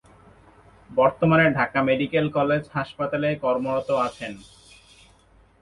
বর্তমানে 0.89 1.45
Dhaka 1.57 1.79
medical 1.89 2.25
college 2.37 2.63
হাসপাতালে 2.73 3.29
কর্মরত 3.43 3.89
আছেন। 4.07 4.33